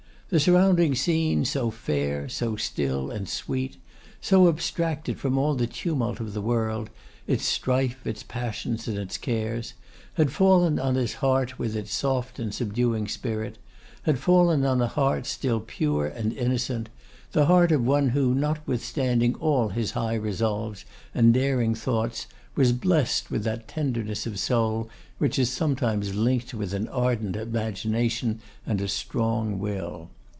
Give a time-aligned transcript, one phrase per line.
[0.31, 3.75] The surrounding scene, so fair, so still, and sweet;
[4.21, 6.89] so abstracted from all the tumult of the world,
[7.27, 9.73] its strife, its passions, and its cares:
[10.13, 13.57] had fallen on his heart with its soft and subduing spirit;
[14.03, 16.87] had fallen on a heart still pure and innocent,
[17.33, 22.25] the heart of one who, notwithstanding all his high resolves and daring thoughts,
[22.55, 24.87] was blessed with that tenderness of soul
[25.17, 30.09] which is sometimes linked with an ardent imagination and a strong will.